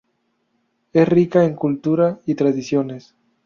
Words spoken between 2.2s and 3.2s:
y tradiciones.